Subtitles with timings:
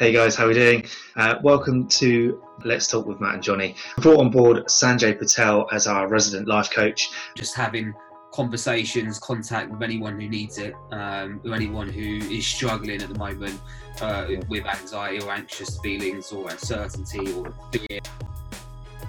[0.00, 0.86] Hey guys, how are we doing?
[1.14, 3.76] Uh, welcome to Let's Talk with Matt and Johnny.
[3.98, 7.10] I brought on board Sanjay Patel as our resident life coach.
[7.36, 7.92] Just having
[8.32, 13.18] conversations, contact with anyone who needs it, um, with anyone who is struggling at the
[13.18, 13.60] moment
[14.00, 18.00] uh, with anxiety or anxious feelings or uncertainty or fear.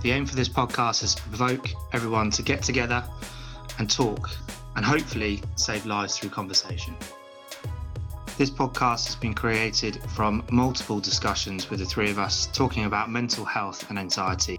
[0.01, 3.01] The aim for this podcast is to provoke everyone to get together
[3.79, 4.29] and talk
[4.75, 6.97] and hopefully save lives through conversation.
[8.41, 13.11] This podcast has been created from multiple discussions with the three of us talking about
[13.11, 14.57] mental health and anxiety.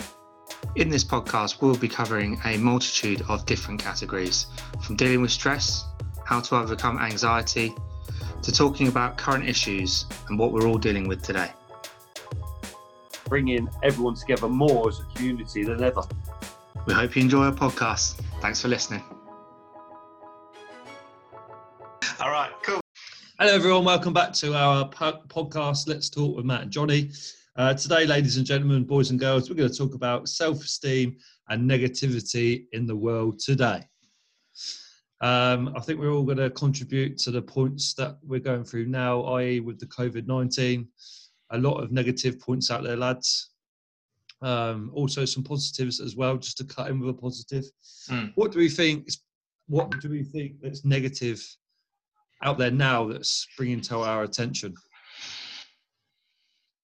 [0.76, 4.46] In this podcast, we'll be covering a multitude of different categories
[4.82, 5.84] from dealing with stress,
[6.24, 7.74] how to overcome anxiety,
[8.42, 11.50] to talking about current issues and what we're all dealing with today.
[13.28, 16.02] Bringing everyone together more as a community than ever.
[16.86, 18.14] We hope you enjoy our podcast.
[18.40, 19.02] Thanks for listening.
[23.42, 23.84] Hello, everyone.
[23.84, 25.88] Welcome back to our po- podcast.
[25.88, 27.10] Let's talk with Matt and Johnny.
[27.56, 31.16] Uh, today, ladies and gentlemen, boys and girls, we're going to talk about self esteem
[31.48, 33.82] and negativity in the world today.
[35.20, 38.86] Um, I think we're all going to contribute to the points that we're going through
[38.86, 40.86] now, i.e., with the COVID 19.
[41.50, 43.50] A lot of negative points out there, lads.
[44.40, 47.64] Um, also, some positives as well, just to cut in with a positive.
[48.08, 48.34] Mm.
[48.36, 49.08] What do we think?
[49.66, 51.44] What do we think that's negative
[52.42, 54.74] out there now that's bringing to our attention?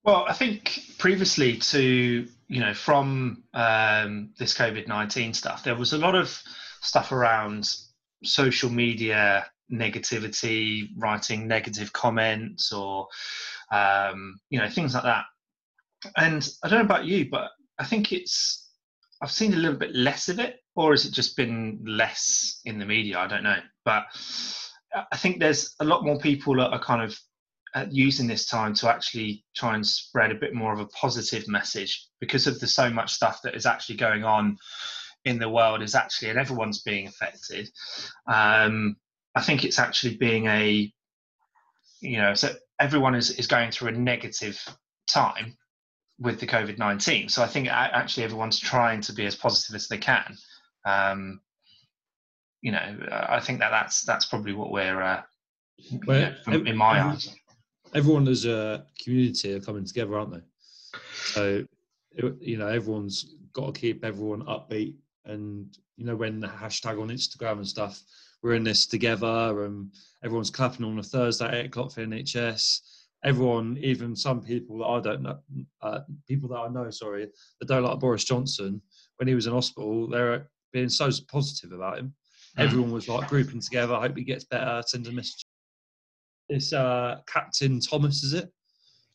[0.05, 5.92] Well, I think previously to you know from um, this COVID nineteen stuff, there was
[5.92, 6.42] a lot of
[6.81, 7.69] stuff around
[8.25, 13.09] social media negativity, writing negative comments, or
[13.70, 15.25] um, you know things like that.
[16.17, 18.70] And I don't know about you, but I think it's
[19.20, 22.78] I've seen a little bit less of it, or has it just been less in
[22.78, 23.19] the media?
[23.19, 24.05] I don't know, but
[24.94, 27.19] I think there's a lot more people that are kind of
[27.75, 31.47] uh, using this time to actually try and spread a bit more of a positive
[31.48, 34.56] message because of the so much stuff that is actually going on
[35.25, 37.69] in the world is actually and everyone's being affected.
[38.26, 38.97] Um,
[39.34, 40.93] i think it's actually being a
[42.00, 44.59] you know so everyone is, is going through a negative
[45.06, 45.56] time
[46.19, 49.99] with the covid-19 so i think actually everyone's trying to be as positive as they
[49.99, 50.37] can.
[50.84, 51.41] Um,
[52.62, 55.22] you know i think that that's that's probably what we're uh,
[56.06, 57.34] well, you know, from, in my eyes
[57.94, 60.42] everyone as a community are coming together, aren't they?
[61.24, 61.64] So,
[62.41, 64.94] you know, everyone's got to keep everyone upbeat.
[65.24, 68.02] And, you know, when the hashtag on Instagram and stuff,
[68.42, 69.92] we're in this together and
[70.25, 72.80] everyone's clapping on a Thursday at 8 o'clock for NHS.
[73.25, 75.38] Everyone, even some people that I don't know,
[75.82, 78.80] uh, people that I know, sorry, that don't like Boris Johnson,
[79.16, 82.14] when he was in hospital, they're being so positive about him.
[82.56, 82.64] Mm.
[82.64, 83.94] Everyone was like grouping together.
[83.94, 84.82] I hope he gets better.
[84.86, 85.44] Send a message
[86.48, 88.50] it's uh, Captain Thomas, is it?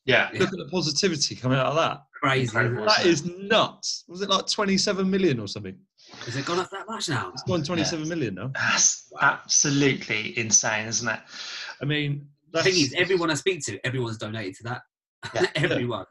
[0.06, 0.30] Yeah.
[0.34, 2.04] Look at the positivity coming out of that.
[2.22, 2.52] Crazy.
[2.54, 4.06] That is nuts.
[4.08, 5.78] Was it like 27 million or something?
[6.26, 7.30] Has it gone up that much now?
[7.34, 8.10] It's gone twenty-seven yeah.
[8.10, 8.52] million now.
[8.54, 11.20] That's absolutely insane, isn't it?
[11.82, 14.82] I mean, the thing is, everyone I speak to, everyone's donated to that.
[15.34, 15.46] Yeah.
[15.56, 16.06] everyone.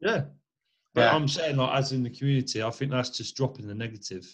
[0.00, 0.22] Yeah.
[0.94, 1.14] But yeah.
[1.14, 4.26] I'm saying, like, as in the community, I think that's just dropping the negative.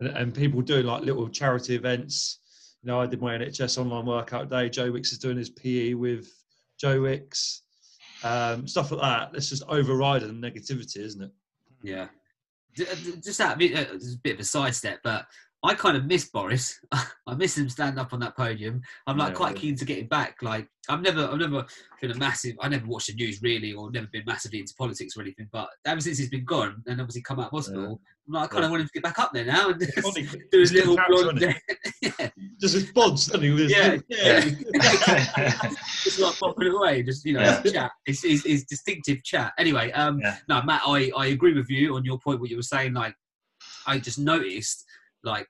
[0.00, 2.40] And, and people doing like little charity events
[2.82, 4.70] you know, I did my NHS online workout day.
[4.70, 6.28] Joe Wicks is doing his PE with
[6.78, 7.62] Joe Wicks,
[8.24, 9.32] um, stuff like that.
[9.34, 11.30] Let's just overriding the negativity, isn't it?
[11.82, 12.08] Yeah.
[12.74, 15.26] Just that, uh, a bit of a sidestep, but
[15.62, 16.80] I kind of miss Boris.
[16.92, 18.80] I miss him standing up on that podium.
[19.06, 20.36] I'm like yeah, quite keen to get him back.
[20.40, 21.66] Like I've never, I've never
[22.00, 22.56] been a massive.
[22.60, 25.48] I never watched the news really, or never been massively into politics or anything.
[25.52, 28.26] But ever since he's been gone and obviously come out of hospital, yeah.
[28.26, 29.78] I'm like I kind of want him to get back up there now and
[30.50, 31.40] do his little blonde.
[32.02, 32.30] yeah.
[32.58, 33.66] Just his doesn't he?
[33.66, 34.40] yeah, yeah.
[36.02, 37.62] just like popping away, just you know, yeah.
[37.62, 37.92] chat.
[38.06, 39.52] His, his, his, distinctive chat.
[39.58, 42.40] Anyway, um, no, Matt, I I agree with you on your point.
[42.40, 43.14] What you were saying, like
[43.86, 44.86] I just noticed
[45.24, 45.46] like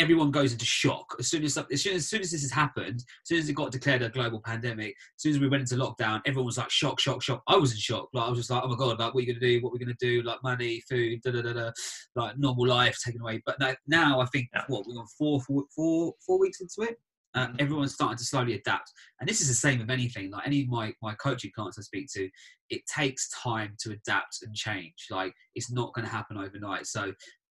[0.00, 2.50] everyone goes into shock as soon as, as soon as, as soon as this has
[2.50, 2.96] happened.
[2.96, 5.76] As soon as it got declared a global pandemic, as soon as we went into
[5.76, 7.42] lockdown, everyone was like shock, shock, shock.
[7.46, 8.08] I was in shock.
[8.14, 9.60] Like I was just like, oh my god, like what are you gonna do?
[9.60, 10.22] What are we gonna do?
[10.22, 11.70] Like money, food, da da da da,
[12.16, 13.42] like normal life taken away.
[13.44, 14.62] But now now I think yeah.
[14.68, 16.96] what we're on four, four, four, four weeks into it.
[17.32, 17.56] Uh, mm-hmm.
[17.60, 18.90] everyone's starting to slowly adapt,
[19.20, 20.32] and this is the same with anything.
[20.32, 22.28] Like any of my my coaching clients I speak to,
[22.70, 25.06] it takes time to adapt and change.
[25.10, 26.86] Like it's not going to happen overnight.
[26.86, 27.12] So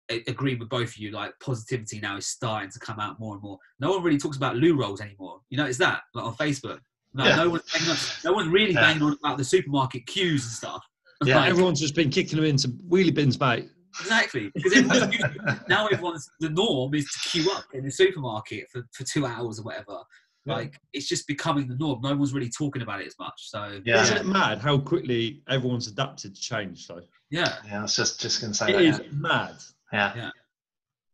[0.10, 1.12] agree with both of you.
[1.12, 3.58] Like positivity now is starting to come out more and more.
[3.80, 5.42] No one really talks about loo rolls anymore.
[5.50, 6.80] You notice that like on Facebook.
[7.14, 7.36] No, yeah.
[7.38, 8.82] no one's on, no one's really yeah.
[8.82, 10.86] banging on about the supermarket queues and stuff.
[11.24, 13.70] Yeah, like, everyone's just been kicking them into wheelie bins, mate.
[14.02, 18.86] Exactly, because everyone's now everyone's the norm is to queue up in the supermarket for,
[18.92, 20.00] for two hours or whatever.
[20.48, 22.02] Like it's just becoming the norm.
[22.02, 23.34] No one's really talking about it as much.
[23.38, 26.88] So yeah, isn't it mad how quickly everyone's adapted to change?
[26.88, 27.02] Though.
[27.32, 27.56] Yeah.
[27.66, 28.82] Yeah, I was just just gonna say it that.
[28.82, 29.08] is yeah.
[29.12, 29.56] mad.
[29.94, 30.14] Yeah.
[30.16, 30.30] Yeah.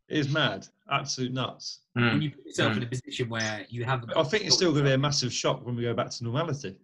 [0.10, 0.68] It is mad.
[0.92, 1.82] Absolute nuts.
[1.98, 2.12] Mm.
[2.12, 2.78] When you put yourself Mm.
[2.78, 4.12] in a position where you haven't.
[4.16, 6.24] I think it's still going to be a massive shock when we go back to
[6.24, 6.76] normality.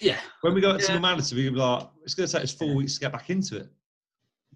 [0.00, 2.74] Yeah, When we go back to normality, we're like, it's going to take us four
[2.74, 3.68] weeks to get back into it.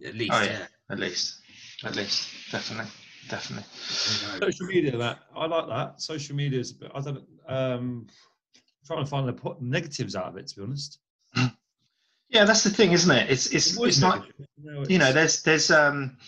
[0.04, 0.32] at least.
[0.34, 0.50] Oh, yeah.
[0.58, 0.66] yeah.
[0.90, 1.40] At least,
[1.84, 2.90] at least, definitely,
[3.30, 3.64] definitely.
[3.72, 6.00] Social media, that I like that.
[6.02, 8.06] Social media is, a bit- I don't, um,
[8.86, 10.46] trying to find the negatives out of it.
[10.48, 10.98] To be honest,
[12.28, 13.30] Yeah, that's the thing, isn't it?
[13.30, 14.90] It's it's It it's not negative.
[14.90, 16.18] You know there's there's um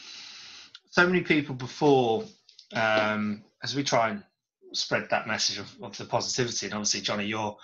[0.90, 2.24] so many people before
[2.74, 4.22] um as we try and
[4.72, 7.56] spread that message of, of the positivity and obviously johnny your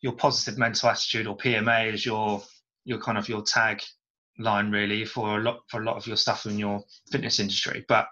[0.00, 2.42] your positive mental attitude or pma is your
[2.84, 3.82] your kind of your tag
[4.38, 7.84] line really for a lot for a lot of your stuff in your fitness industry
[7.88, 8.06] but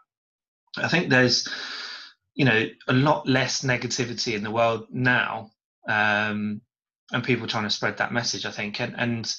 [0.76, 1.48] i think there's
[2.34, 5.50] you know a lot less negativity in the world now
[5.88, 6.60] um
[7.12, 9.36] and people trying to spread that message i think and and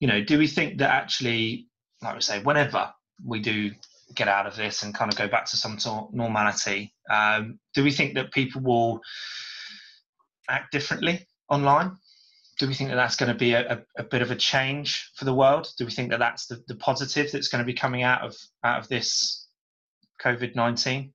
[0.00, 1.68] you know do we think that actually
[2.04, 2.92] like we say, whenever
[3.24, 3.70] we do
[4.14, 7.58] get out of this and kind of go back to some sort of normality, um,
[7.74, 9.00] do we think that people will
[10.48, 11.96] act differently online?
[12.58, 15.10] Do we think that that's going to be a, a, a bit of a change
[15.16, 15.68] for the world?
[15.76, 18.36] Do we think that that's the, the positive that's going to be coming out of
[18.62, 19.48] out of this
[20.22, 21.12] COVID nineteen?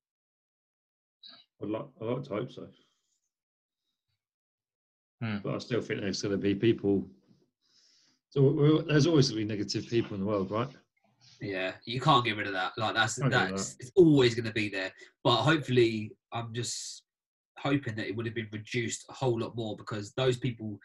[1.61, 2.67] I'd like, I'd like to hope so.
[5.21, 5.37] Hmm.
[5.43, 7.05] But I still think there's going to be people.
[8.29, 10.69] So there's always going to be negative people in the world, right?
[11.41, 12.73] Yeah, you can't get rid of that.
[12.77, 14.91] Like that's Can't get rid that's it's always going to be there.
[15.23, 17.03] But hopefully, I'm just
[17.57, 20.79] hoping that it would have been reduced a whole lot more because those people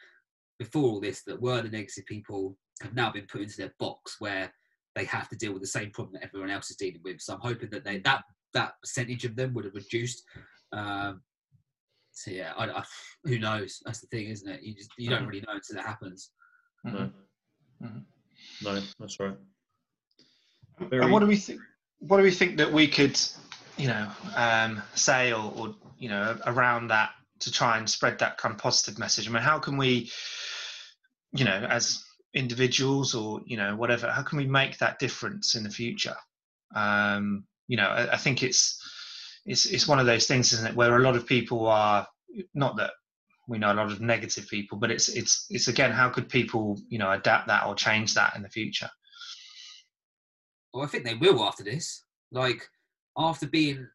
[0.59, 4.17] before all this that were the negative people have now been put into their box
[4.19, 4.53] where
[4.95, 7.21] they have to deal with the same problem that everyone else is dealing with.
[7.21, 8.23] So I'm hoping that they that
[8.55, 10.23] that percentage of them would have reduced.
[10.73, 11.23] Um,
[12.15, 12.85] so yeah, I, I,
[13.25, 13.83] who knows?
[13.85, 14.63] That's the thing, isn't it?
[14.63, 15.29] You just you don't Mhm.
[15.29, 16.31] really know until it happens.
[16.85, 17.11] No.
[17.83, 18.05] Mhm.
[18.63, 19.37] No, that's right.
[20.79, 21.61] And what do we think?
[21.99, 23.19] What do we think that we could,
[23.77, 28.39] you know, um, say or, or you know around that to try and spread that
[28.39, 29.29] kind of positive message?
[29.29, 30.11] I mean, how can we,
[31.33, 35.63] you know, as individuals or you know whatever, how can we make that difference in
[35.65, 36.17] the future?
[36.75, 38.81] Um, you know, I, I think it's
[39.47, 42.07] it's it's one of those things, isn't it, where a lot of people are
[42.55, 42.93] not that
[43.47, 46.79] we know a lot of negative people, but it's it's it's again, how could people
[46.89, 48.91] you know adapt that or change that in the future?
[50.73, 52.05] Well, I think they will after this.
[52.33, 52.69] Like
[53.17, 53.87] after being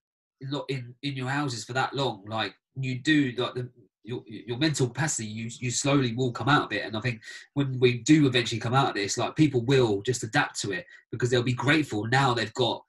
[0.70, 3.70] in in your houses for that long, like you do like the
[4.04, 6.86] your your mental capacity, you you slowly will come out of it.
[6.86, 7.22] And I think
[7.54, 10.86] when we do eventually come out of this, like people will just adapt to it
[11.12, 12.84] because they'll be grateful now they've got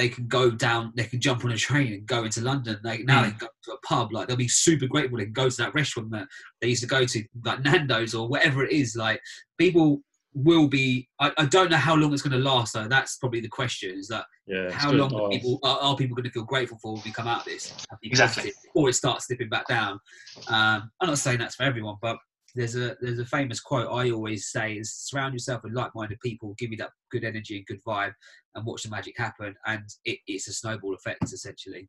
[0.00, 2.78] they can go down, they can jump on a train and go into London.
[2.82, 5.18] Like now they can go to a pub, like they'll be super grateful.
[5.18, 6.26] They can go to that restaurant that
[6.60, 8.96] they used to go to, like Nando's or whatever it is.
[8.96, 9.20] Like
[9.58, 10.00] people
[10.32, 11.06] will be.
[11.20, 12.88] I, I don't know how long it's going to last though.
[12.88, 13.98] That's probably the question.
[13.98, 14.70] Is that Yeah.
[14.72, 17.28] how long are people are, are people going to feel grateful for when we come
[17.28, 17.70] out of this?
[18.02, 18.42] Exactly.
[18.44, 20.00] positive, Or it starts slipping back down.
[20.48, 22.16] Um, I'm not saying that's for everyone, but
[22.54, 26.54] there's a there's a famous quote I always say is surround yourself with like-minded people,
[26.58, 28.12] give you that good energy and good vibe,
[28.54, 29.54] and watch the magic happen.
[29.66, 31.88] And it, it's a snowball effect essentially.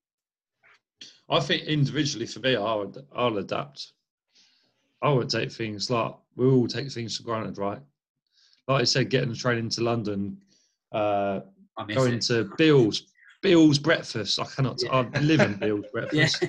[1.29, 3.93] I think individually for me, I would, I'll adapt.
[5.01, 7.79] I would take things like we all take things for granted, right?
[8.67, 10.37] Like I said, getting the train into London,
[10.91, 11.41] uh,
[11.93, 12.21] going it.
[12.23, 13.07] to Bill's,
[13.41, 14.39] Bill's breakfast.
[14.39, 14.81] I cannot.
[14.83, 15.05] Yeah.
[15.13, 16.45] I live in Bill's breakfast.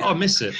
[0.00, 0.54] I miss it.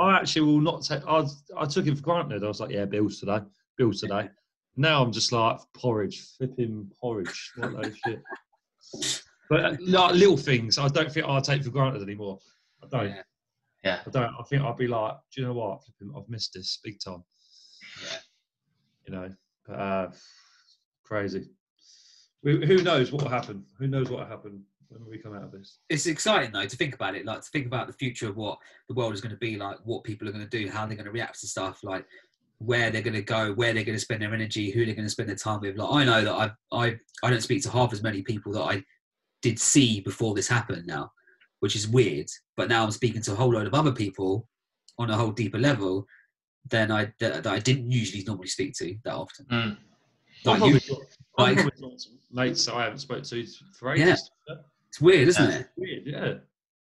[0.00, 1.06] I actually will not take.
[1.06, 1.26] I
[1.56, 2.42] I took it for granted.
[2.42, 3.40] I was like, yeah, Bill's today,
[3.76, 4.28] Bill's today.
[4.76, 8.22] Now I'm just like porridge, flipping porridge, what those shit.
[9.50, 12.38] But like little things, I don't think I take for granted anymore.
[12.82, 13.10] I don't.
[13.10, 13.22] Yeah.
[13.82, 13.98] Yeah.
[14.06, 14.32] I don't.
[14.38, 15.82] I think I'll be like, do you know what?
[15.84, 17.24] Flipping, I've missed this big time.
[18.00, 18.18] Yeah.
[19.06, 19.34] You know,
[19.66, 20.10] but, uh,
[21.02, 21.50] crazy.
[22.44, 23.64] We, who knows what will happen?
[23.78, 25.78] Who knows what will happen when we come out of this?
[25.88, 28.58] it's exciting though to think about it like to think about the future of what
[28.88, 30.96] the world is going to be like what people are going to do how they're
[30.96, 32.04] going to react to stuff like
[32.58, 35.06] where they're going to go where they're going to spend their energy who they're going
[35.06, 37.70] to spend their time with like i know that i i i don't speak to
[37.70, 38.82] half as many people that i
[39.42, 41.10] did see before this happened now
[41.60, 44.46] which is weird but now i'm speaking to a whole load of other people
[44.98, 46.04] on a whole deeper level
[46.68, 49.76] than i that, that i didn't usually normally speak to that often Mm.
[50.44, 50.98] like I've you, probably got-
[51.38, 53.46] I've like- probably got some mates I haven't spoke to
[53.78, 54.16] for Yeah.
[54.90, 54.96] Ages.
[54.96, 55.58] it's weird isn't Yeah.
[55.58, 56.34] it Weird, yeah.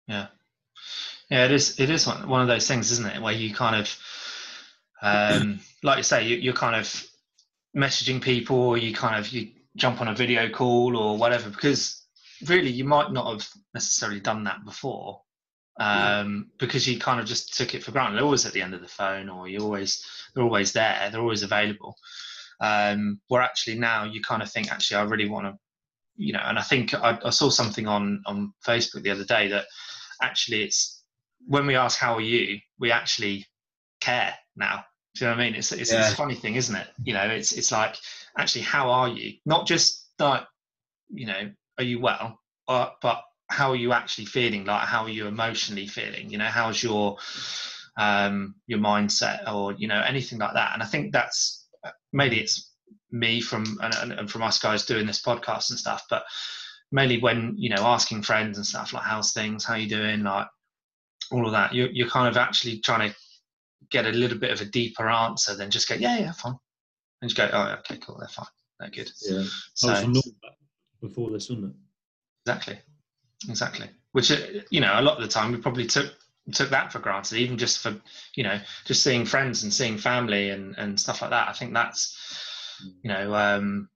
[0.08, 0.28] Yeah,
[1.32, 1.80] yeah, it is.
[1.80, 3.98] It is one, one of those things, isn't it, where you kind of,
[5.02, 7.04] um, like you say, you, you're kind of
[7.76, 12.04] messaging people, or you kind of you jump on a video call or whatever, because
[12.46, 15.22] really you might not have necessarily done that before,
[15.80, 18.16] um, because you kind of just took it for granted.
[18.18, 21.10] They're always at the end of the phone, or you always they're always there.
[21.12, 21.98] They're always available.
[22.62, 25.60] Um, where actually now you kind of think, actually, I really want to,
[26.16, 26.42] you know.
[26.44, 29.66] And I think I, I saw something on on Facebook the other day that
[30.22, 31.04] actually it's
[31.48, 33.46] when we ask how are you, we actually
[34.02, 34.84] care now.
[35.16, 35.56] Do you know what I mean?
[35.56, 36.02] It's it's, yeah.
[36.02, 36.88] it's a funny thing, isn't it?
[37.04, 37.96] You know, it's it's like
[38.38, 39.34] actually how are you?
[39.46, 40.44] Not just like
[41.10, 42.40] you know, are you well?
[42.68, 44.66] Uh, but how are you actually feeling?
[44.66, 46.30] Like how are you emotionally feeling?
[46.30, 47.18] You know, how's your
[47.98, 50.72] um, your mindset or you know anything like that?
[50.74, 51.66] And I think that's
[52.12, 52.75] maybe it's
[53.12, 56.24] me from and, and from us guys doing this podcast and stuff, but
[56.92, 60.48] mainly when you know asking friends and stuff like how's things, how you doing, like
[61.32, 61.74] all of that.
[61.74, 63.16] You're you're kind of actually trying to
[63.92, 66.56] get a little bit of a deeper answer than just go yeah yeah fine
[67.22, 68.48] and just go oh okay cool they're fine
[68.80, 69.12] they're good.
[69.22, 69.44] Yeah,
[69.76, 70.12] so
[71.02, 71.76] before this, wasn't it?
[72.50, 72.80] Exactly
[73.50, 73.90] exactly.
[74.12, 74.38] Which uh,
[74.70, 76.14] you know, a lot of the time we probably took
[76.52, 77.96] took that for granted, even just for
[78.36, 81.50] you know, just seeing friends and seeing family and and stuff like that.
[81.50, 82.18] I think that's
[83.02, 83.90] you know, um,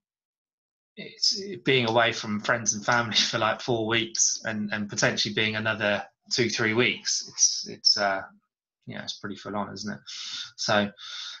[0.96, 5.56] it's being away from friends and family for like four weeks and and potentially being
[5.56, 7.24] another two three weeks.
[7.28, 8.22] It's it's uh,
[8.86, 10.00] yeah, it's pretty full on, isn't it?
[10.56, 10.90] So,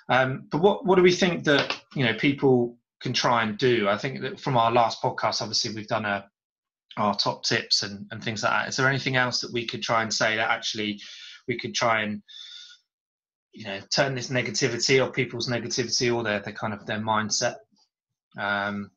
[0.08, 3.88] um, but what what do we think that you know people can try and do?
[3.88, 6.28] I think that from our last podcast, obviously we've done a
[6.96, 8.68] our top tips and, and things like that.
[8.68, 11.00] Is there anything else that we could try and say that actually
[11.46, 12.22] we could try and
[13.52, 17.56] you know turn this negativity or people's negativity or their, their kind of their mindset?
[18.38, 18.90] Um,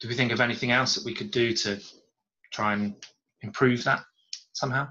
[0.00, 1.80] do we think of anything else that we could do to
[2.52, 2.94] try and
[3.42, 4.02] improve that
[4.52, 4.88] somehow?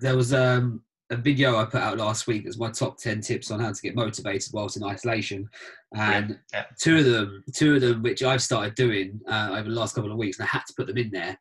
[0.00, 3.50] There was um, a video I put out last week that's my top 10 tips
[3.50, 5.48] on how to get motivated whilst in isolation.
[5.94, 6.64] And yeah, yeah.
[6.80, 10.10] two of them, two of them, which I've started doing uh, over the last couple
[10.10, 11.38] of weeks, and I had to put them in there.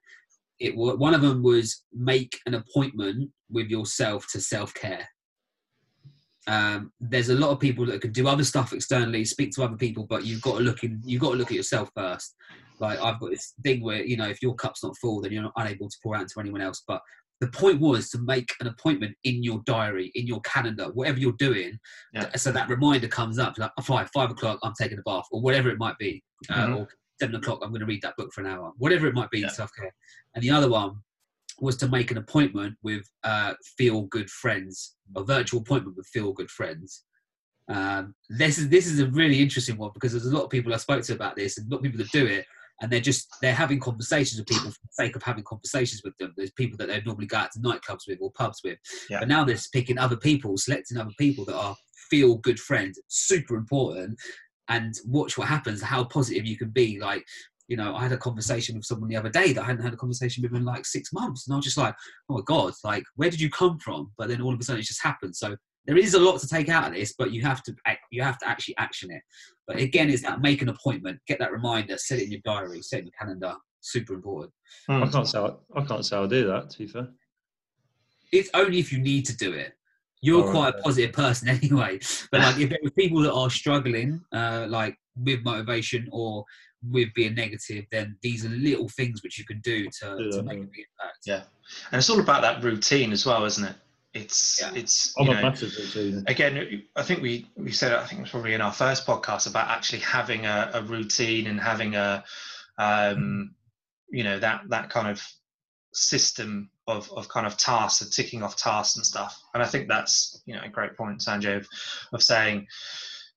[0.59, 5.07] It one of them was make an appointment with yourself to self care.
[6.47, 9.77] Um, there's a lot of people that can do other stuff externally, speak to other
[9.77, 11.01] people, but you've got to look in.
[11.05, 12.35] You've got to look at yourself first.
[12.79, 15.43] Like I've got this thing where you know if your cup's not full, then you're
[15.43, 16.83] not unable to pour out to anyone else.
[16.87, 17.01] But
[17.41, 21.33] the point was to make an appointment in your diary, in your calendar, whatever you're
[21.33, 21.77] doing.
[22.13, 22.35] Yeah.
[22.35, 25.69] So that reminder comes up like five, five o'clock, I'm taking a bath, or whatever
[25.69, 26.73] it might be, uh, mm-hmm.
[26.73, 26.87] uh, or
[27.19, 29.39] seven o'clock, I'm going to read that book for an hour, whatever it might be,
[29.39, 29.49] yeah.
[29.49, 29.93] self care.
[30.35, 30.97] And the other one
[31.61, 36.33] was to make an appointment with uh, feel good friends, a virtual appointment with feel
[36.33, 37.03] good friends.
[37.69, 40.73] Um, this is this is a really interesting one because there's a lot of people
[40.73, 42.45] I spoke to about this, and a lot of people that do it,
[42.81, 46.17] and they're just they're having conversations with people for the sake of having conversations with
[46.17, 46.33] them.
[46.35, 49.19] There's people that they normally go out to nightclubs with or pubs with, yeah.
[49.19, 51.75] but now they're picking other people, selecting other people that are
[52.09, 52.99] feel good friends.
[53.07, 54.19] Super important,
[54.67, 55.81] and watch what happens.
[55.83, 56.99] How positive you can be.
[56.99, 57.23] Like
[57.71, 59.93] you know, I had a conversation with someone the other day that I hadn't had
[59.93, 61.95] a conversation with in like six months, and I was just like,
[62.27, 64.11] oh my god, like where did you come from?
[64.17, 65.37] But then all of a sudden it just happened.
[65.37, 67.73] So there is a lot to take out of this, but you have to
[68.11, 69.21] you have to actually action it.
[69.67, 72.81] But again, is that make an appointment, get that reminder, set it in your diary,
[72.81, 73.55] set it in your calendar.
[73.79, 74.51] Super important.
[74.89, 75.07] Mm.
[75.07, 76.71] I can't say I, I can't say I'll do that.
[76.71, 77.07] To be fair,
[78.33, 79.71] it's only if you need to do it.
[80.21, 80.79] You're oh, quite right.
[80.79, 81.99] a positive person anyway.
[82.33, 86.43] But like if there were people that are struggling, uh, like with motivation or
[86.89, 90.37] with being negative, then these are little things which you can do to, yeah.
[90.37, 91.19] to make a big impact.
[91.25, 91.43] Yeah,
[91.91, 93.75] and it's all about that routine as well, isn't it?
[94.13, 94.71] It's yeah.
[94.75, 95.53] it's you know,
[96.27, 96.83] again.
[96.95, 99.69] I think we we said I think it was probably in our first podcast about
[99.69, 102.23] actually having a, a routine and having a
[102.77, 103.55] um,
[104.09, 105.25] you know that that kind of
[105.93, 109.39] system of, of kind of tasks of ticking off tasks and stuff.
[109.53, 111.67] And I think that's you know a great point, Sanjay, of,
[112.13, 112.67] of saying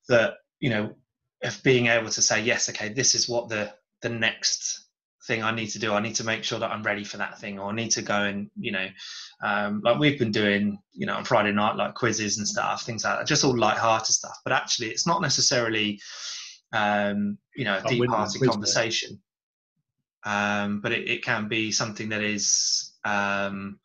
[0.09, 0.95] that you know
[1.45, 3.73] of being able to say yes, okay, this is what the
[4.03, 4.87] the next
[5.27, 5.93] thing I need to do.
[5.95, 8.03] I need to make sure that I'm ready for that thing, or I need to
[8.03, 8.89] go and you know,
[9.43, 13.05] um, like we've been doing, you know, on Friday night, like quizzes and stuff, things
[13.05, 14.39] like that, just all light-hearted stuff.
[14.45, 16.01] But actually, it's not necessarily,
[16.73, 19.21] um, you know, a deep-hearted conversation.
[20.27, 23.79] Um, but it, it, can be something that is, um,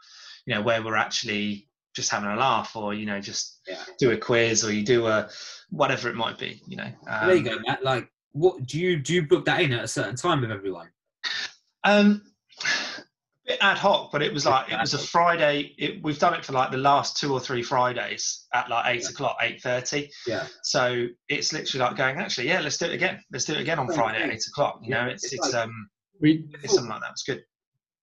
[0.46, 1.69] you know, where we're actually
[2.00, 3.84] just having a laugh, or you know, just yeah.
[4.00, 5.30] do a quiz, or you do a
[5.70, 6.62] whatever it might be.
[6.68, 7.84] You know, there you go, um, Matt.
[7.84, 9.16] Like, what do you do?
[9.16, 10.90] You book that in at a certain time with everyone?
[11.84, 12.24] Um,
[13.46, 15.74] bit ad hoc, but it was like it was a Friday.
[15.78, 19.04] It, we've done it for like the last two or three Fridays at like eight
[19.04, 19.10] yeah.
[19.10, 20.10] o'clock, eight thirty.
[20.26, 20.48] Yeah.
[20.64, 23.20] So it's literally like going, actually, yeah, let's do it again.
[23.32, 24.80] Let's do it again on Friday at eight o'clock.
[24.84, 25.90] You know, it's it's, it's like, um,
[26.22, 27.12] we it's something like that.
[27.12, 27.44] It's good.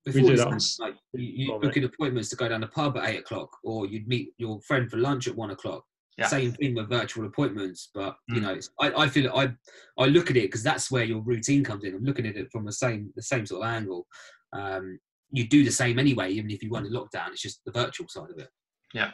[0.06, 0.46] Before we do that.
[0.46, 3.86] On, like you, you booking appointments to go down the pub at eight o'clock, or
[3.86, 5.84] you'd meet your friend for lunch at one o'clock.
[6.16, 6.28] Yeah.
[6.28, 8.42] Same thing with virtual appointments, but you mm.
[8.42, 9.52] know, I, I feel I
[9.98, 11.94] I look at it because that's where your routine comes in.
[11.94, 14.06] I'm looking at it from the same the same sort of angle.
[14.52, 14.98] Um,
[15.32, 17.32] you do the same anyway, even if you weren't in lockdown.
[17.32, 18.48] It's just the virtual side of it.
[18.94, 19.10] Yeah.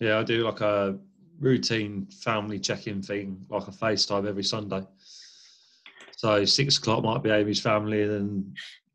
[0.00, 0.98] Yeah, I do like a
[1.38, 4.86] routine family check-in thing, like a FaceTime every Sunday.
[6.16, 8.54] So six o'clock might be Amy's family, and then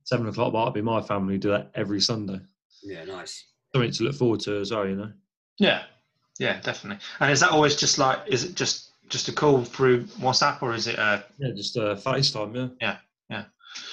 [0.10, 1.38] seven o'clock might be my family.
[1.38, 2.40] Do that every Sunday.
[2.84, 3.46] Yeah, nice.
[3.74, 5.12] Something to look forward to as well, you know.
[5.60, 5.84] Yeah,
[6.40, 7.00] yeah, definitely.
[7.20, 8.20] And is that always just like?
[8.26, 11.24] Is it just just a call through WhatsApp, or is it a?
[11.38, 12.56] Yeah, just a FaceTime.
[12.56, 12.70] Yeah.
[12.82, 12.98] Yeah,
[13.30, 13.44] yeah.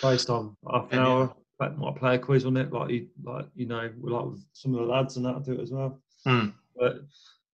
[0.01, 1.35] FaceTime half an And hour.
[1.59, 4.81] Might play a quiz on it, like you, like you know, like with some of
[4.81, 6.03] the lads and that do it as well.
[6.27, 6.49] Hmm.
[6.77, 7.01] But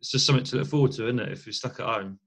[0.01, 1.31] it's just something to look forward to, isn't it?
[1.31, 2.19] If you're stuck at home,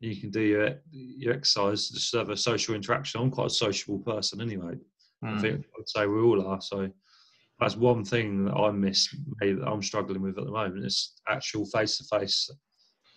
[0.00, 3.20] you can do your your exercise, just have a social interaction.
[3.20, 4.76] I'm quite a sociable person anyway.
[5.22, 5.38] I Hmm.
[5.38, 6.60] think I'd say we all are.
[6.60, 6.90] So
[7.60, 10.84] that's one thing that I miss, maybe that I'm struggling with at the moment.
[10.84, 12.50] Is actual face-to-face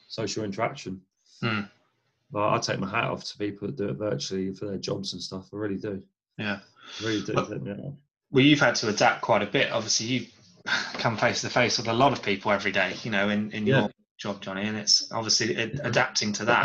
[0.07, 1.01] social interaction.
[1.41, 5.13] Like, I take my hat off to people that do it virtually for their jobs
[5.13, 5.49] and stuff.
[5.51, 6.03] I really do.
[6.37, 6.59] Yeah.
[7.01, 7.33] I really do.
[7.33, 7.89] But- yeah.
[8.31, 9.71] Well, you've had to adapt quite a bit.
[9.71, 10.25] Obviously, you
[10.93, 12.95] come face to face with a lot of people every day.
[13.03, 13.79] You know, in in Yeah.
[13.81, 13.89] your
[14.19, 16.63] job, Johnny, and it's obviously adapting to that.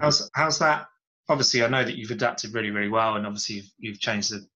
[0.00, 0.88] How's how's that?
[1.32, 4.46] Obviously, I know that you've adapted really, really well, and obviously you've, you've changed the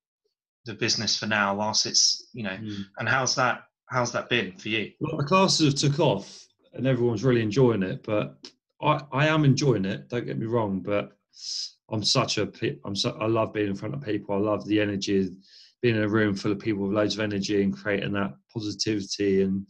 [0.66, 1.54] the business for now.
[1.54, 2.85] Whilst it's you know, Mm.
[2.99, 3.62] and how's that?
[3.88, 4.92] How's that been for you?
[5.00, 8.37] Well, the classes have took off and everyone's really enjoying it, but
[8.83, 10.09] I, I am enjoying it.
[10.09, 11.12] Don't get me wrong, but
[11.90, 12.50] I'm such a
[12.85, 14.35] I'm so, I love being in front of people.
[14.35, 15.30] I love the energy,
[15.83, 19.42] being in a room full of people with loads of energy and creating that positivity
[19.42, 19.66] and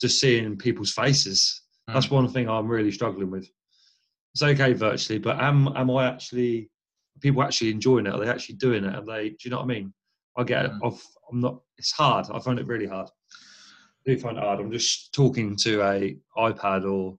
[0.00, 1.60] just seeing people's faces.
[1.86, 3.46] That's one thing I'm really struggling with.
[4.34, 6.70] It's okay virtually, but am am I actually
[7.20, 8.14] people actually enjoying it?
[8.14, 8.94] Are they actually doing it?
[8.94, 9.30] Are they?
[9.30, 9.92] Do you know what I mean?
[10.36, 10.72] I get it.
[10.72, 10.78] Mm.
[10.86, 11.60] I've, I'm not.
[11.76, 12.26] It's hard.
[12.32, 13.08] I find it really hard.
[13.08, 14.60] I do find it hard.
[14.60, 17.18] I'm just talking to a iPad or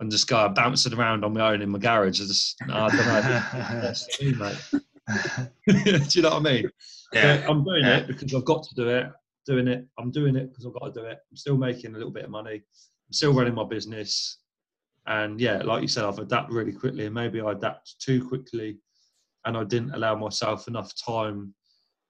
[0.00, 2.20] and just go bouncing around on my own in my garage.
[2.20, 3.80] I just I don't know.
[3.82, 4.58] That's me, mate.
[5.68, 6.64] do you know what I mean?
[7.12, 7.98] yeah, I'm doing Yeah.
[7.98, 9.06] it because I've got to do it.
[9.46, 9.86] Doing it.
[9.98, 11.18] I'm doing it because I've got to do it.
[11.30, 12.54] I'm still making a little bit of money.
[12.54, 14.38] I'm still running my business.
[15.06, 18.78] And yeah, like you said, I've adapted really quickly, and maybe I adapt too quickly,
[19.44, 21.54] and I didn't allow myself enough time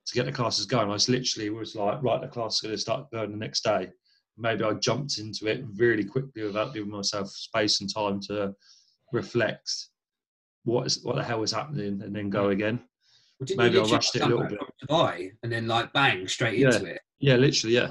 [0.07, 0.89] to get the classes going.
[0.89, 3.65] I was literally was like, right, the class is going to start going the next
[3.65, 3.91] day.
[4.37, 8.55] Maybe I jumped into it really quickly without giving myself space and time to
[9.13, 9.71] reflect
[10.65, 12.53] what is what the hell is happening, and then go hmm.
[12.53, 12.81] again.
[13.41, 14.61] Well, Maybe I rushed it a little bit.
[14.87, 16.75] Dubai and then like bang straight Yeah.
[16.75, 17.01] into it.
[17.19, 17.89] Yeah, literally, yeah.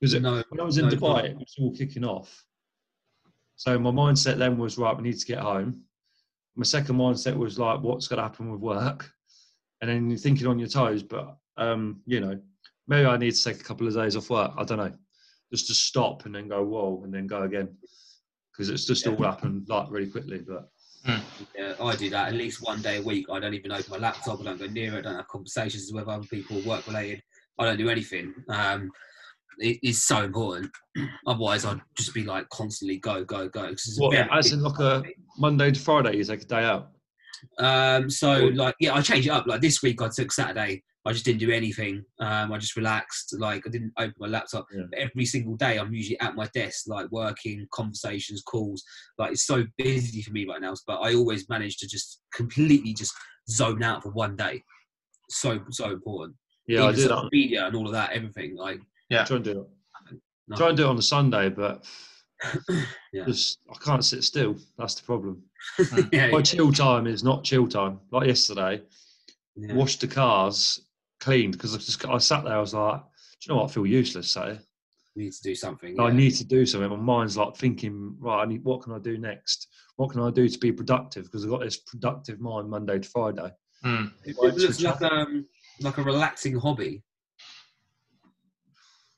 [0.00, 1.26] Because No, when I was in no Dubai, problem.
[1.26, 2.44] it was all kicking off.
[3.56, 4.96] So my mindset then was right.
[4.96, 5.82] We need to get home.
[6.56, 9.10] My second mindset was like, what's going to happen with work?
[9.80, 12.38] And then you're thinking on your toes, but um, you know,
[12.86, 14.52] maybe I need to take a couple of days off work.
[14.56, 14.92] I don't know,
[15.52, 17.76] just to stop and then go whoa and then go again,
[18.52, 20.42] because it's just all happened like really quickly.
[20.46, 20.68] But
[21.56, 23.26] Yeah, I do that at least one day a week.
[23.30, 24.40] I don't even open my laptop.
[24.40, 25.00] I don't go near it.
[25.00, 27.22] I don't have conversations with other people, work related.
[27.58, 28.34] I don't do anything.
[28.48, 28.90] Um, it
[29.58, 30.70] is so important.
[31.26, 33.62] Otherwise, I'd just be like constantly go, go, go.
[33.68, 35.02] 'cause it's what, as in like a.
[35.38, 36.90] Monday to Friday, is like a day out.
[37.58, 39.46] Um, so like, yeah, I change it up.
[39.46, 40.82] Like this week, I took Saturday.
[41.06, 42.02] I just didn't do anything.
[42.20, 43.36] Um, I just relaxed.
[43.38, 44.66] Like I didn't open my laptop.
[44.74, 44.84] Yeah.
[44.90, 48.82] But every single day, I'm usually at my desk, like working, conversations, calls.
[49.18, 50.72] Like it's so busy for me right now.
[50.86, 53.12] But I always manage to just completely just
[53.50, 54.62] zone out for one day.
[55.28, 56.36] So so important.
[56.66, 57.28] Yeah, Even do social.
[57.30, 58.56] Media and all of that, everything.
[58.56, 59.24] Like Yeah.
[59.24, 60.16] Try and do it.
[60.48, 60.56] no.
[60.56, 61.84] Try and do it on a Sunday, but
[63.12, 63.24] Yeah.
[63.26, 64.56] just I can't sit still.
[64.78, 65.42] That's the problem.
[66.12, 68.00] yeah, My chill time is not chill time.
[68.10, 68.82] Like yesterday,
[69.56, 69.74] yeah.
[69.74, 70.80] washed the cars,
[71.20, 72.54] cleaned because I just I sat there.
[72.56, 73.06] I was like, do
[73.42, 73.70] you know what?
[73.70, 74.30] I feel useless.
[74.30, 74.58] So
[75.16, 75.98] need to do something.
[76.00, 76.90] I need to do something.
[76.90, 78.42] My mind's like thinking, right?
[78.42, 78.64] I need.
[78.64, 79.68] What can I do next?
[79.96, 81.24] What can I do to be productive?
[81.24, 83.50] Because I've got this productive mind Monday to Friday.
[83.82, 84.06] Hmm.
[84.24, 85.46] It Like, looks like um
[85.80, 87.02] like a relaxing hobby.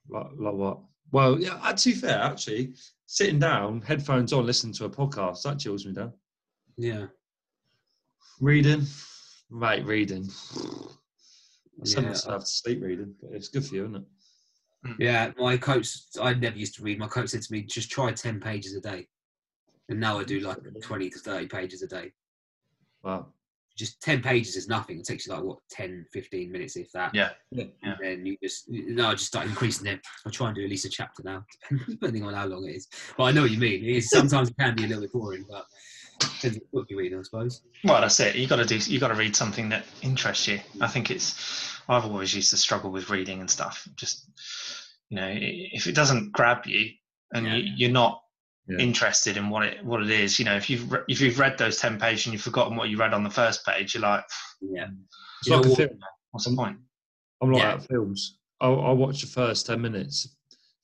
[0.09, 0.79] Like, like what?
[1.13, 1.55] Well, yeah.
[1.63, 2.75] uh, To be fair, actually,
[3.07, 6.13] sitting down, headphones on, listening to a podcast that chills me down.
[6.77, 7.07] Yeah.
[8.41, 8.83] Reading,
[9.51, 9.85] right?
[9.85, 10.29] reading.
[10.57, 12.11] I send Yeah.
[12.11, 14.05] myself to sleep reading, but it's good for you, isn't it?
[14.99, 15.89] Yeah, my coach,
[16.21, 16.99] I never used to read.
[16.99, 19.09] My coach said to me, just try 10 pages a day.
[19.89, 22.13] And now I do like 20 to 30 pages a day.
[23.03, 23.33] Wow.
[23.77, 24.99] Just 10 pages is nothing.
[25.01, 27.15] It takes you like, what, 10, 15 minutes, if that.
[27.15, 27.31] Yeah.
[27.51, 27.65] Yeah.
[27.83, 30.01] And then you just, no, I just start increasing it.
[30.27, 31.45] I try and do at least a chapter now,
[31.89, 32.89] depending on how long it is.
[33.17, 33.85] But I know what you mean.
[33.85, 35.67] It is, sometimes it can be a little bit boring, but
[36.21, 37.63] depends what book you're reading, I suppose.
[37.85, 38.37] Well, that's it.
[38.37, 38.79] You got to do.
[38.79, 40.61] You got to read something that interests you.
[40.81, 41.79] I think it's.
[41.89, 43.87] I've always used to struggle with reading and stuff.
[43.97, 44.31] Just,
[45.11, 46.91] you know, if it doesn't grab you
[47.35, 47.57] and Yeah.
[47.57, 48.23] you, you're not
[48.69, 48.79] Yeah.
[48.79, 51.57] interested in what it what it is, you know, if you've re- if you've read
[51.57, 54.25] those ten pages and you've forgotten what you read on the first page, you're like,
[54.61, 54.89] Yeah.
[55.41, 55.77] It's like a what?
[55.77, 55.99] film.
[56.33, 56.79] what's the point?
[57.41, 57.79] I'm like yeah.
[57.79, 58.39] films.
[58.61, 60.37] I'll, I'll, watch the first ten minutes.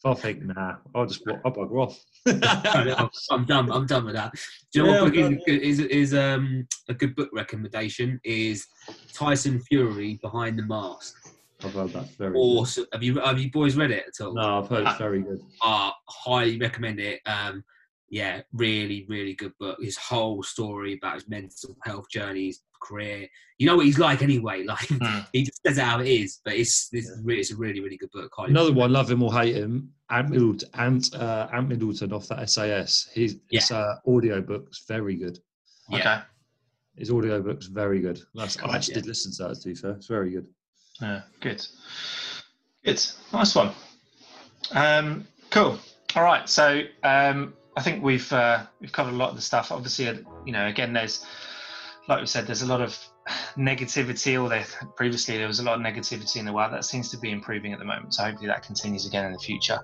[0.04, 2.04] If I think, nah, I'll just I'll bugger off.
[3.30, 3.70] I'm done.
[3.70, 4.32] I'm done with that.
[4.72, 8.20] Do you know yeah, what book is, is, is um, a good book recommendation?
[8.24, 8.66] Is
[9.12, 11.16] Tyson Fury Behind the Mask.
[11.64, 12.08] I've heard that.
[12.16, 12.84] Very awesome.
[12.84, 12.94] Good.
[12.94, 14.34] Have you have you boys read it at all?
[14.34, 15.40] No, I've heard it's very good.
[15.62, 17.20] I uh, highly recommend it.
[17.26, 17.64] Um,
[18.10, 19.78] yeah, really, really good book.
[19.80, 23.26] His whole story about his mental health journey, his career.
[23.58, 24.64] You know what he's like anyway.
[24.66, 25.26] Like mm.
[25.32, 26.40] he just says it how it is.
[26.44, 27.36] But it's it's, yeah.
[27.36, 28.30] it's a really, really good book.
[28.36, 29.90] Highly Another one, love him or hate him.
[30.10, 33.08] Ant Middleton, Ant, uh, Ant Middleton off that SAS.
[33.14, 33.60] His, yeah.
[33.60, 35.38] his uh, audio book's very good.
[35.88, 35.98] Yeah.
[35.98, 36.22] Okay.
[36.96, 38.20] His audio book's very good.
[38.34, 39.00] That's, I actually yeah.
[39.00, 39.92] did listen to that to be fair.
[39.92, 40.46] It's very good.
[41.00, 41.66] Yeah, good.
[42.84, 43.02] Good.
[43.32, 43.72] Nice one.
[44.72, 45.78] Um, cool.
[46.14, 46.48] All right.
[46.48, 49.72] So um, I think we've uh, we've covered a lot of the stuff.
[49.72, 51.24] Obviously, uh, you know, again, there's
[52.08, 52.98] like we said, there's a lot of
[53.56, 54.42] negativity.
[54.42, 54.64] Or there
[54.96, 56.72] previously there was a lot of negativity in the world.
[56.72, 58.14] That seems to be improving at the moment.
[58.14, 59.80] So hopefully that continues again in the future.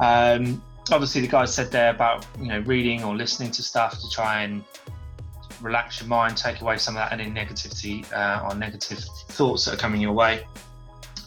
[0.00, 4.10] Um, obviously, the guys said there about you know reading or listening to stuff to
[4.10, 4.64] try and
[5.60, 8.98] relax your mind, take away some of that any negativity uh, or negative
[9.30, 10.46] thoughts that are coming your way.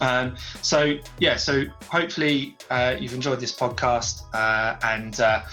[0.01, 5.43] Um, so yeah, so hopefully uh, you've enjoyed this podcast, uh, and uh,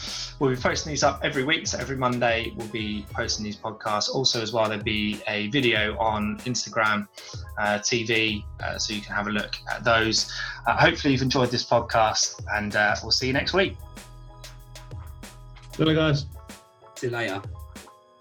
[0.41, 1.67] we'll be posting these up every week.
[1.67, 4.09] So every Monday we'll be posting these podcasts.
[4.09, 7.07] Also, as well, there'll be a video on Instagram
[7.59, 10.33] uh, TV, uh, so you can have a look at those.
[10.67, 13.77] Uh, hopefully you've enjoyed this podcast, and we'll see you next week.
[15.77, 16.27] See you guys.
[16.97, 17.43] See you later.